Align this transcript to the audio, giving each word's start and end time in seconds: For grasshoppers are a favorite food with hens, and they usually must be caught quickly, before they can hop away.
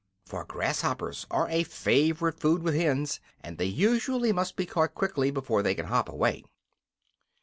For 0.25 0.45
grasshoppers 0.45 1.27
are 1.29 1.47
a 1.47 1.61
favorite 1.61 2.39
food 2.39 2.63
with 2.63 2.73
hens, 2.73 3.19
and 3.41 3.59
they 3.59 3.65
usually 3.65 4.31
must 4.31 4.55
be 4.55 4.65
caught 4.65 4.95
quickly, 4.95 5.29
before 5.29 5.61
they 5.61 5.75
can 5.75 5.85
hop 5.85 6.09
away. 6.09 6.43